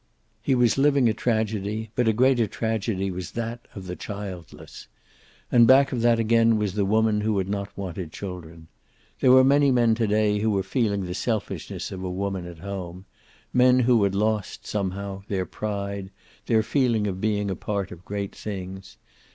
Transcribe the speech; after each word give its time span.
He 0.41 0.55
was 0.55 0.79
living 0.79 1.07
a 1.07 1.13
tragedy, 1.13 1.91
but 1.93 2.07
a 2.07 2.11
greater 2.11 2.47
tragedy 2.47 3.11
was 3.11 3.33
that 3.33 3.67
of 3.75 3.85
the 3.85 3.95
childless. 3.95 4.87
And 5.51 5.67
back 5.67 5.91
of 5.91 6.01
that 6.01 6.17
again 6.19 6.57
was 6.57 6.73
the 6.73 6.85
woman 6.85 7.21
who 7.21 7.37
had 7.37 7.47
not 7.47 7.69
wanted 7.77 8.11
children. 8.11 8.67
There 9.19 9.31
were 9.31 9.43
many 9.43 9.69
men 9.69 9.93
to 9.93 10.07
day 10.07 10.39
who 10.39 10.49
were 10.49 10.63
feeling 10.63 11.05
the 11.05 11.13
selfishness 11.13 11.91
of 11.91 12.03
a 12.03 12.09
woman 12.09 12.47
at 12.47 12.57
home, 12.57 13.05
men 13.53 13.81
who 13.81 14.03
had 14.03 14.15
lost, 14.15 14.65
somehow, 14.65 15.21
their 15.27 15.45
pride, 15.45 16.09
their 16.47 16.63
feeling 16.63 17.05
of 17.05 17.21
being 17.21 17.51
a 17.51 17.55
part 17.55 17.91
of 17.91 18.03
great 18.03 18.33
things. 18.35 18.97